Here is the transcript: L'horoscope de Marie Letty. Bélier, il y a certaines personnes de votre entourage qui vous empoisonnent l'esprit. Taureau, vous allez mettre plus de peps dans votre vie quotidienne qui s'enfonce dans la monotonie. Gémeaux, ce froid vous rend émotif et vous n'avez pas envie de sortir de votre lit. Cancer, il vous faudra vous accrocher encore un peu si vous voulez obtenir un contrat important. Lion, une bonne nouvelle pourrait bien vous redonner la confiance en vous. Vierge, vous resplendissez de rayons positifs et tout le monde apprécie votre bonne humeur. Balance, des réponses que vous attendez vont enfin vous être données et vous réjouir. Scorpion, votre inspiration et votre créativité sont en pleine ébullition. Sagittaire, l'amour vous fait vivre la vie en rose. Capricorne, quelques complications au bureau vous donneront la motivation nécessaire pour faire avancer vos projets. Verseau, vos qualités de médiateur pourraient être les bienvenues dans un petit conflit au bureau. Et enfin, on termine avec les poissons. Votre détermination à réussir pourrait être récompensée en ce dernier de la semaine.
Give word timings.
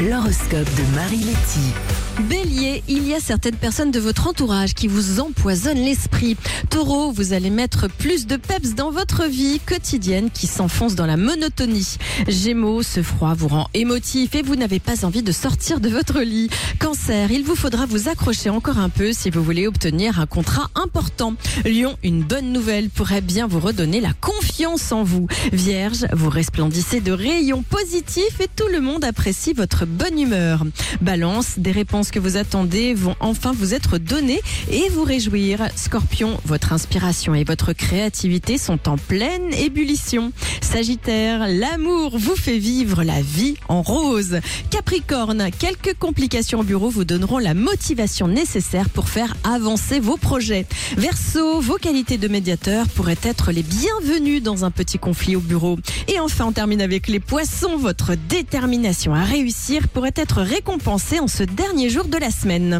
L'horoscope 0.00 0.64
de 0.76 0.94
Marie 0.94 1.24
Letty. 1.24 1.99
Bélier, 2.28 2.82
il 2.86 3.08
y 3.08 3.14
a 3.14 3.20
certaines 3.20 3.56
personnes 3.56 3.90
de 3.90 3.98
votre 3.98 4.26
entourage 4.26 4.74
qui 4.74 4.88
vous 4.88 5.20
empoisonnent 5.20 5.82
l'esprit. 5.82 6.36
Taureau, 6.68 7.12
vous 7.12 7.32
allez 7.32 7.48
mettre 7.48 7.88
plus 7.88 8.26
de 8.26 8.36
peps 8.36 8.74
dans 8.74 8.90
votre 8.90 9.24
vie 9.24 9.58
quotidienne 9.60 10.30
qui 10.30 10.46
s'enfonce 10.46 10.94
dans 10.94 11.06
la 11.06 11.16
monotonie. 11.16 11.96
Gémeaux, 12.28 12.82
ce 12.82 13.02
froid 13.02 13.34
vous 13.34 13.48
rend 13.48 13.68
émotif 13.72 14.34
et 14.34 14.42
vous 14.42 14.56
n'avez 14.56 14.80
pas 14.80 15.04
envie 15.04 15.22
de 15.22 15.32
sortir 15.32 15.80
de 15.80 15.88
votre 15.88 16.20
lit. 16.20 16.50
Cancer, 16.78 17.30
il 17.30 17.42
vous 17.42 17.56
faudra 17.56 17.86
vous 17.86 18.08
accrocher 18.08 18.50
encore 18.50 18.78
un 18.78 18.90
peu 18.90 19.12
si 19.12 19.30
vous 19.30 19.42
voulez 19.42 19.66
obtenir 19.66 20.20
un 20.20 20.26
contrat 20.26 20.68
important. 20.74 21.34
Lion, 21.64 21.96
une 22.02 22.22
bonne 22.22 22.52
nouvelle 22.52 22.90
pourrait 22.90 23.22
bien 23.22 23.46
vous 23.46 23.60
redonner 23.60 24.00
la 24.00 24.12
confiance 24.12 24.92
en 24.92 25.04
vous. 25.04 25.26
Vierge, 25.52 26.06
vous 26.12 26.28
resplendissez 26.28 27.00
de 27.00 27.12
rayons 27.12 27.62
positifs 27.62 28.40
et 28.40 28.48
tout 28.54 28.68
le 28.70 28.80
monde 28.80 29.04
apprécie 29.04 29.54
votre 29.54 29.86
bonne 29.86 30.18
humeur. 30.18 30.64
Balance, 31.00 31.58
des 31.58 31.72
réponses 31.72 32.09
que 32.10 32.18
vous 32.18 32.36
attendez 32.36 32.94
vont 32.94 33.16
enfin 33.20 33.52
vous 33.52 33.74
être 33.74 33.98
données 33.98 34.40
et 34.70 34.88
vous 34.90 35.04
réjouir. 35.04 35.68
Scorpion, 35.76 36.38
votre 36.44 36.72
inspiration 36.72 37.34
et 37.34 37.44
votre 37.44 37.72
créativité 37.72 38.58
sont 38.58 38.88
en 38.88 38.96
pleine 38.96 39.52
ébullition. 39.54 40.32
Sagittaire, 40.60 41.46
l'amour 41.48 42.18
vous 42.18 42.36
fait 42.36 42.58
vivre 42.58 43.02
la 43.02 43.20
vie 43.20 43.56
en 43.68 43.82
rose. 43.82 44.40
Capricorne, 44.70 45.50
quelques 45.58 45.96
complications 45.98 46.60
au 46.60 46.64
bureau 46.64 46.90
vous 46.90 47.04
donneront 47.04 47.38
la 47.38 47.54
motivation 47.54 48.28
nécessaire 48.28 48.88
pour 48.88 49.08
faire 49.08 49.34
avancer 49.44 50.00
vos 50.00 50.16
projets. 50.16 50.66
Verseau, 50.96 51.60
vos 51.60 51.76
qualités 51.76 52.18
de 52.18 52.28
médiateur 52.28 52.88
pourraient 52.88 53.18
être 53.22 53.52
les 53.52 53.62
bienvenues 53.62 54.40
dans 54.40 54.64
un 54.64 54.70
petit 54.70 54.98
conflit 54.98 55.36
au 55.36 55.40
bureau. 55.40 55.78
Et 56.08 56.20
enfin, 56.20 56.46
on 56.46 56.52
termine 56.52 56.80
avec 56.80 57.08
les 57.08 57.20
poissons. 57.20 57.76
Votre 57.76 58.14
détermination 58.28 59.14
à 59.14 59.24
réussir 59.24 59.88
pourrait 59.88 60.12
être 60.16 60.42
récompensée 60.42 61.20
en 61.20 61.28
ce 61.28 61.42
dernier 61.42 61.90
de 62.08 62.18
la 62.18 62.30
semaine. 62.30 62.78